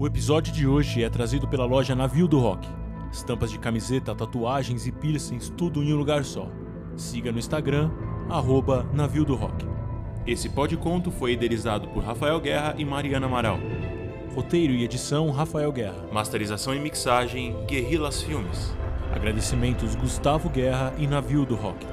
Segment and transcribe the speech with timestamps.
[0.00, 2.68] O episódio de hoje é trazido pela loja Navio do Rock.
[3.10, 6.48] Estampas de camiseta, tatuagens e piercings, tudo em um lugar só.
[6.96, 7.90] Siga no Instagram,
[8.30, 9.66] arroba Navio do Rock.
[10.24, 13.58] Esse conto foi idealizado por Rafael Guerra e Mariana Amaral.
[14.36, 16.06] Roteiro e edição, Rafael Guerra.
[16.12, 18.72] Masterização e mixagem, Guerrillas Filmes.
[19.12, 21.84] Agradecimentos Gustavo Guerra e Navio do Rock.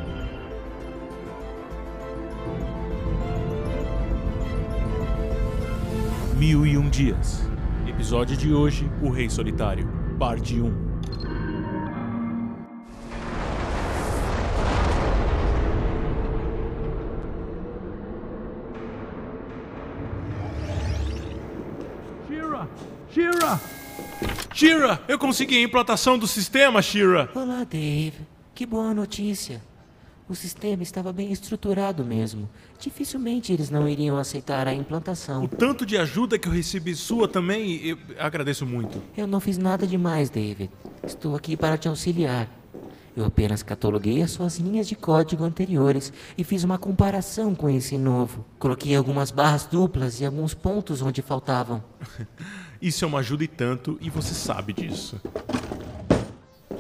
[6.37, 7.54] Mil e um Dias.
[7.95, 9.87] Episódio de hoje: O Rei Solitário,
[10.19, 10.95] Parte 1.
[22.27, 22.69] Shira!
[23.11, 23.61] Shira!
[24.53, 25.01] Shira!
[25.07, 27.29] Eu consegui a implantação do sistema, Shira!
[27.33, 28.27] Olá, Dave.
[28.53, 29.61] Que boa notícia.
[30.27, 32.49] O sistema estava bem estruturado mesmo.
[32.79, 35.43] Dificilmente eles não iriam aceitar a implantação.
[35.43, 38.99] O tanto de ajuda que eu recebi sua também, eu agradeço muito.
[39.15, 40.71] Eu não fiz nada demais, David.
[41.03, 42.49] Estou aqui para te auxiliar.
[43.15, 47.95] Eu apenas cataloguei as suas linhas de código anteriores e fiz uma comparação com esse
[47.95, 48.43] novo.
[48.57, 51.83] Coloquei algumas barras duplas e alguns pontos onde faltavam.
[52.81, 55.21] Isso é uma ajuda e tanto, e você sabe disso.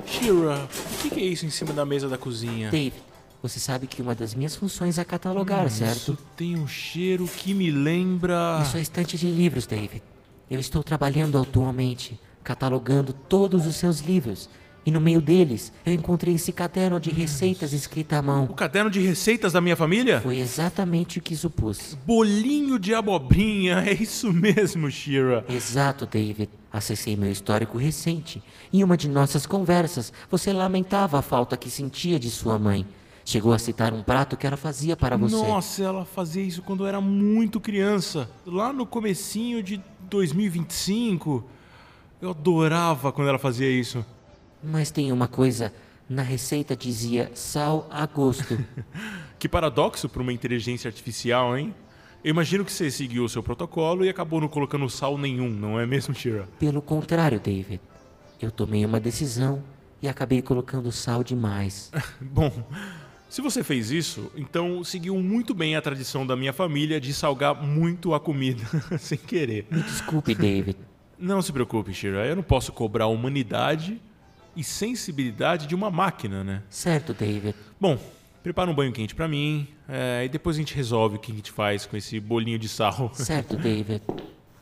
[0.05, 0.67] Shira,
[1.05, 2.69] o que é isso em cima da mesa da cozinha?
[2.69, 3.01] David,
[3.41, 5.97] você sabe que uma das minhas funções é catalogar, certo?
[5.97, 8.59] Isso tem um cheiro que me lembra.
[8.63, 10.01] Isso é estante de livros, David.
[10.49, 14.49] Eu estou trabalhando atualmente, catalogando todos os seus livros.
[14.85, 18.43] E no meio deles, eu encontrei esse caderno de receitas escrito à mão.
[18.43, 20.21] O caderno de receitas da minha família?
[20.21, 21.97] Foi exatamente o que supus.
[22.05, 25.43] Bolinho de abobrinha, é isso mesmo, Shira.
[25.49, 26.51] Exato, David.
[26.71, 28.43] Acessei meu histórico recente.
[28.71, 32.85] Em uma de nossas conversas, você lamentava a falta que sentia de sua mãe.
[33.27, 35.35] Chegou a citar um prato que ela fazia para você.
[35.35, 38.29] Nossa, ela fazia isso quando eu era muito criança.
[38.45, 41.43] Lá no comecinho de 2025.
[42.21, 44.05] Eu adorava quando ela fazia isso.
[44.63, 45.73] Mas tem uma coisa.
[46.07, 48.57] Na receita dizia sal a gosto.
[49.37, 51.75] Que paradoxo para uma inteligência artificial, hein?
[52.23, 55.79] Eu imagino que você seguiu o seu protocolo e acabou não colocando sal nenhum, não
[55.79, 56.47] é mesmo, Shira?
[56.57, 57.81] Pelo contrário, David.
[58.41, 59.61] Eu tomei uma decisão
[60.01, 61.91] e acabei colocando sal demais.
[62.19, 62.51] Bom,
[63.35, 67.53] se você fez isso, então seguiu muito bem a tradição da minha família de salgar
[67.61, 68.63] muito a comida,
[68.97, 69.67] sem querer.
[69.69, 70.77] Me desculpe, David.
[71.19, 72.25] Não se preocupe, Shira.
[72.25, 74.01] Eu não posso cobrar a humanidade
[74.55, 76.63] e sensibilidade de uma máquina, né?
[76.69, 77.53] Certo, David.
[77.77, 77.99] Bom,
[78.41, 81.35] prepara um banho quente pra mim é, e depois a gente resolve o que a
[81.35, 83.11] gente faz com esse bolinho de sal.
[83.13, 84.01] Certo, David.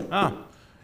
[0.10, 0.34] Ah,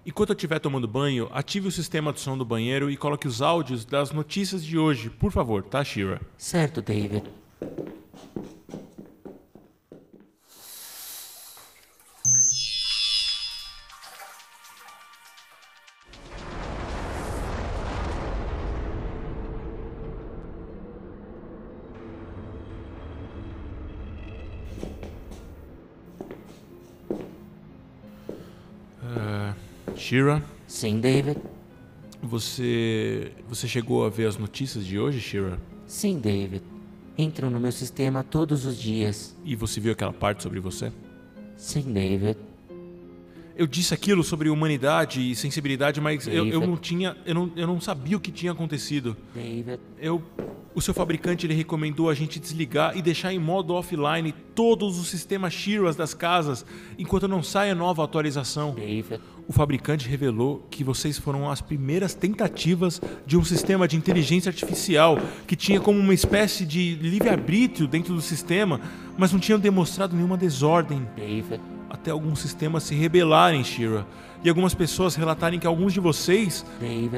[0.05, 3.41] enquanto eu estiver tomando banho, ative o sistema de som do banheiro e coloque os
[3.41, 6.21] áudios das notícias de hoje, por favor, tá, Shira?
[6.37, 7.23] Certo, David.
[30.09, 31.37] Shira, Sim, David.
[32.19, 35.61] você você chegou a ver as notícias de hoje, Shira?
[35.85, 36.63] Sim, David.
[37.15, 39.37] Entram no meu sistema todos os dias.
[39.45, 40.91] E você viu aquela parte sobre você?
[41.55, 42.39] Sim, David.
[43.55, 47.67] Eu disse aquilo sobre humanidade e sensibilidade, mas eu, eu não tinha, eu não, eu
[47.67, 49.15] não sabia o que tinha acontecido.
[49.35, 49.79] David.
[49.99, 50.23] Eu,
[50.73, 55.07] o seu fabricante ele recomendou a gente desligar e deixar em modo offline todos os
[55.07, 56.65] sistemas Shiras das casas
[56.97, 58.73] enquanto não sai a nova atualização.
[58.73, 59.21] David.
[59.49, 65.17] O fabricante revelou que vocês foram as primeiras tentativas de um sistema de inteligência artificial
[65.47, 68.79] que tinha como uma espécie de livre-arbítrio dentro do sistema,
[69.17, 71.01] mas não tinham demonstrado nenhuma desordem
[71.89, 74.05] até alguns sistemas se rebelarem, Shira.
[74.43, 76.63] E algumas pessoas relatarem que alguns de vocês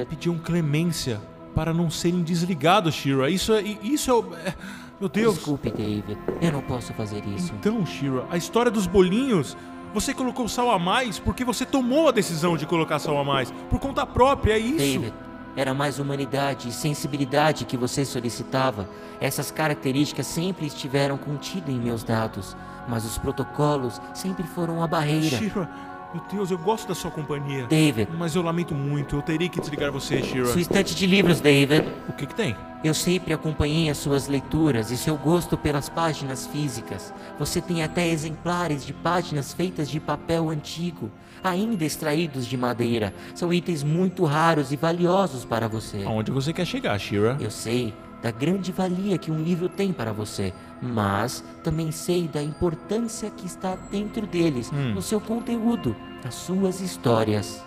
[0.10, 1.20] pediam clemência
[1.54, 3.30] para não serem desligados, Shira.
[3.30, 3.62] Isso é.
[3.84, 4.14] Isso é.
[4.14, 4.56] o- é-
[5.02, 5.36] Meu Deus!
[5.36, 6.18] Desculpe, David.
[6.42, 7.52] Eu não posso fazer isso.
[7.60, 9.58] Então, Shira, a história dos bolinhos.
[9.94, 13.52] Você colocou sal a mais porque você tomou a decisão de colocar sal a mais.
[13.70, 14.78] Por conta própria, é isso.
[14.78, 15.14] David,
[15.56, 18.88] era mais humanidade e sensibilidade que você solicitava.
[19.20, 22.56] Essas características sempre estiveram contidas em meus dados,
[22.88, 25.38] mas os protocolos sempre foram a barreira.
[25.38, 25.70] Shira,
[26.14, 27.68] meu Deus, eu gosto da sua companhia.
[27.68, 30.46] David, Mas eu lamento muito, eu teria que desligar você, Shira.
[30.46, 31.88] sua estante de livros, David.
[32.08, 32.56] O que que tem?
[32.84, 37.14] Eu sempre acompanhei as suas leituras e seu gosto pelas páginas físicas.
[37.38, 41.12] Você tem até exemplares de páginas feitas de papel antigo,
[41.44, 43.14] ainda extraídos de madeira.
[43.36, 46.04] São itens muito raros e valiosos para você.
[46.06, 47.38] Aonde você quer chegar, Shira?
[47.40, 47.94] Eu sei
[48.24, 50.52] da grande valia que um livro tem para você,
[50.82, 54.94] mas também sei da importância que está dentro deles, Hum.
[54.96, 57.64] no seu conteúdo, nas suas histórias.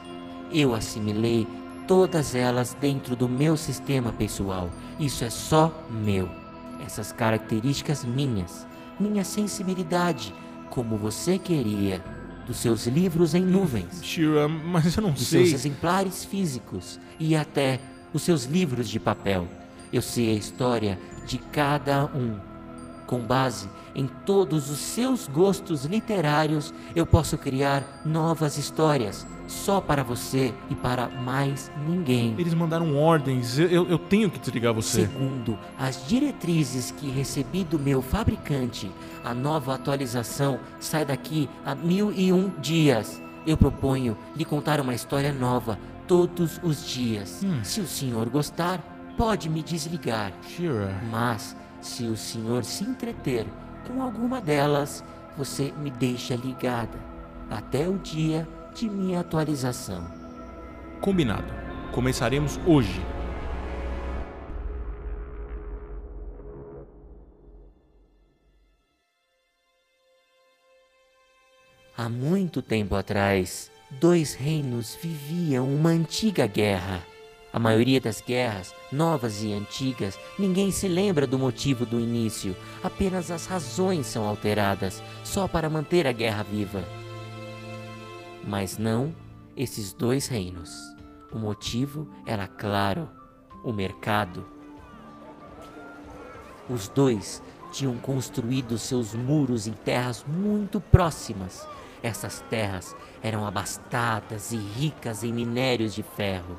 [0.52, 1.46] Eu assimilei
[1.86, 4.70] todas elas dentro do meu sistema pessoal.
[4.98, 6.28] Isso é só meu.
[6.84, 8.66] Essas características minhas,
[8.98, 10.34] minha sensibilidade,
[10.70, 12.02] como você queria,
[12.46, 15.46] dos seus livros em nuvens, Shira, mas eu não dos sei.
[15.46, 17.80] seus exemplares físicos e até
[18.12, 19.48] os seus livros de papel.
[19.92, 22.38] Eu sei a história de cada um.
[23.06, 30.02] Com base em todos os seus gostos literários, eu posso criar novas histórias só para
[30.02, 32.34] você e para mais ninguém.
[32.38, 33.58] Eles mandaram ordens.
[33.58, 35.02] Eu, eu, eu tenho que desligar você.
[35.02, 38.90] Segundo as diretrizes que recebi do meu fabricante,
[39.24, 43.20] a nova atualização sai daqui a mil e um dias.
[43.46, 47.42] Eu proponho lhe contar uma história nova todos os dias.
[47.44, 47.60] Hum.
[47.62, 48.80] Se o senhor gostar,
[49.16, 50.32] pode me desligar.
[50.48, 50.94] Shira.
[51.10, 53.46] Mas, se o senhor se entreter
[53.86, 55.04] com alguma delas,
[55.36, 56.98] você me deixa ligada
[57.50, 60.04] até o dia de minha atualização.
[61.00, 61.52] Combinado.
[61.92, 63.00] Começaremos hoje.
[71.96, 77.00] Há muito tempo atrás, dois reinos viviam uma antiga guerra.
[77.52, 83.30] A maioria das guerras, novas e antigas, ninguém se lembra do motivo do início, apenas
[83.30, 87.03] as razões são alteradas, só para manter a guerra viva.
[88.46, 89.14] Mas não
[89.56, 90.70] esses dois reinos.
[91.32, 93.08] O motivo era claro:
[93.62, 94.46] o mercado.
[96.68, 97.42] Os dois
[97.72, 101.66] tinham construído seus muros em terras muito próximas.
[102.02, 106.58] Essas terras eram abastadas e ricas em minérios de ferro.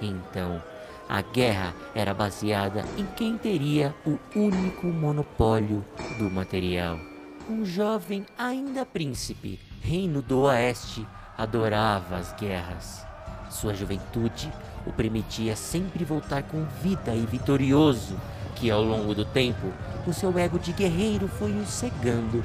[0.00, 0.62] Então,
[1.08, 5.84] a guerra era baseada em quem teria o único monopólio
[6.18, 7.09] do material.
[7.50, 11.04] Um jovem ainda príncipe, reino do oeste,
[11.36, 13.04] adorava as guerras.
[13.50, 14.52] Sua juventude
[14.86, 18.16] o permitia sempre voltar com vida e vitorioso,
[18.54, 19.72] que ao longo do tempo
[20.06, 22.44] o seu ego de guerreiro foi o cegando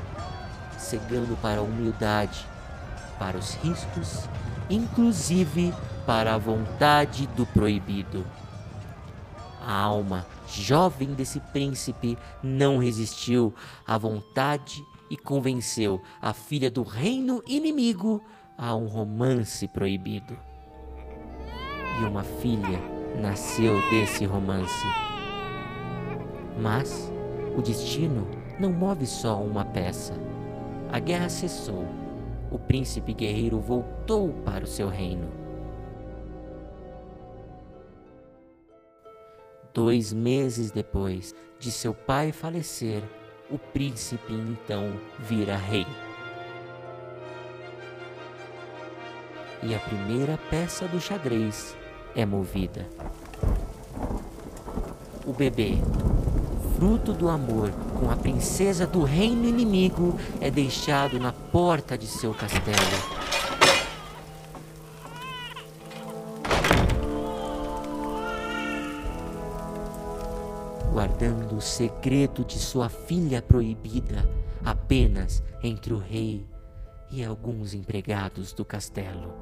[0.76, 2.44] cegando para a humildade,
[3.20, 4.28] para os riscos,
[4.72, 5.72] inclusive
[6.04, 8.26] para a vontade do proibido.
[9.64, 13.54] A alma jovem desse príncipe não resistiu
[13.86, 18.24] à vontade e convenceu a filha do reino inimigo
[18.58, 20.38] a um romance proibido.
[22.02, 22.80] E uma filha
[23.20, 24.86] nasceu desse romance.
[26.60, 27.12] Mas
[27.58, 28.28] o destino
[28.60, 30.14] não move só uma peça.
[30.92, 31.86] A guerra cessou.
[32.52, 35.30] O príncipe guerreiro voltou para o seu reino.
[39.74, 43.04] Dois meses depois de seu pai falecer,
[43.50, 45.86] o príncipe então vira rei.
[49.62, 51.76] E a primeira peça do xadrez
[52.16, 52.88] é movida.
[55.26, 55.74] O bebê,
[56.78, 62.34] fruto do amor com a princesa do reino inimigo, é deixado na porta de seu
[62.34, 63.15] castelo.
[70.96, 74.26] Guardando o segredo de sua filha proibida
[74.64, 76.48] apenas entre o rei
[77.12, 79.34] e alguns empregados do castelo.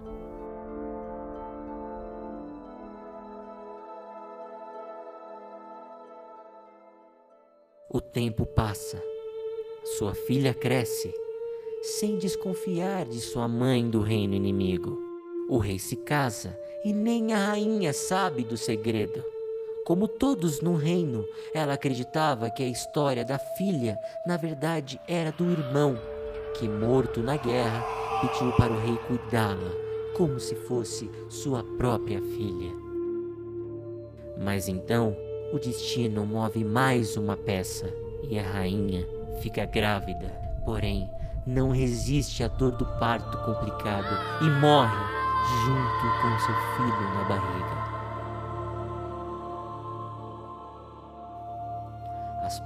[7.87, 8.99] O tempo passa.
[9.99, 11.13] Sua filha cresce,
[11.83, 14.97] sem desconfiar de sua mãe do reino inimigo.
[15.47, 19.32] O rei se casa e nem a rainha sabe do segredo.
[19.85, 25.51] Como todos no reino, ela acreditava que a história da filha, na verdade, era do
[25.51, 25.99] irmão,
[26.57, 27.83] que, morto na guerra,
[28.21, 29.71] pediu para o rei cuidá-la,
[30.15, 32.71] como se fosse sua própria filha.
[34.37, 35.17] Mas então,
[35.51, 39.05] o destino move mais uma peça e a rainha
[39.41, 40.31] fica grávida.
[40.63, 41.09] Porém,
[41.45, 44.95] não resiste à dor do parto complicado e morre
[45.65, 47.82] junto com seu filho na barriga.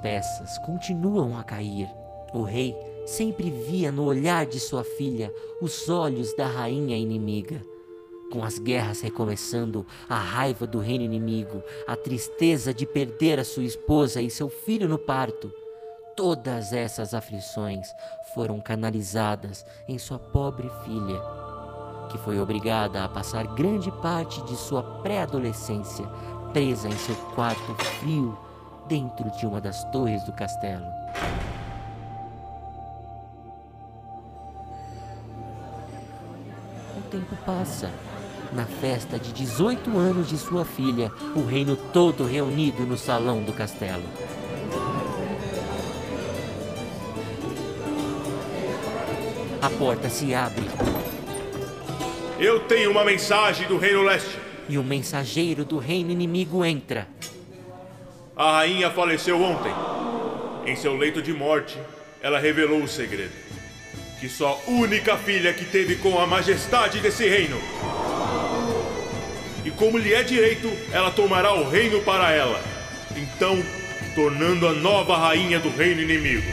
[0.02, 1.90] Peças continuam a cair.
[2.34, 2.76] O rei
[3.06, 7.62] sempre via no olhar de sua filha os olhos da rainha inimiga.
[8.32, 13.64] Com as guerras recomeçando, a raiva do reino inimigo, a tristeza de perder a sua
[13.64, 15.50] esposa e seu filho no parto,
[16.16, 17.88] todas essas aflições
[18.34, 21.22] foram canalizadas em sua pobre filha,
[22.12, 26.06] que foi obrigada a passar grande parte de sua pré-adolescência
[26.52, 28.38] presa em seu quarto frio
[28.88, 30.86] dentro de uma das torres do castelo.
[36.98, 37.92] O tempo passa
[38.54, 43.54] na festa de 18 anos de sua filha, o reino todo reunido no salão do
[43.54, 44.04] castelo.
[49.62, 50.66] A porta se abre
[52.40, 54.40] Eu tenho uma mensagem do Reino Leste.
[54.70, 57.08] e o mensageiro do reino inimigo entra.
[58.38, 59.74] A rainha faleceu ontem.
[60.64, 61.76] Em seu leito de morte,
[62.22, 63.34] ela revelou o segredo.
[64.20, 67.58] Que sua única filha que teve com a majestade desse reino.
[69.66, 72.62] E como lhe é direito, ela tomará o reino para ela.
[73.16, 73.58] Então,
[74.14, 76.46] tornando a nova rainha do reino inimigo.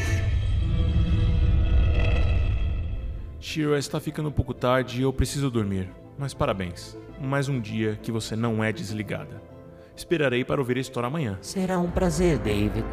[3.38, 5.90] Shira, está ficando um pouco tarde e eu preciso dormir.
[6.18, 6.96] Mas parabéns.
[7.20, 9.53] Mais um dia que você não é desligada.
[9.96, 11.38] Esperarei para ouvir a história amanhã.
[11.40, 12.84] Será um prazer, David.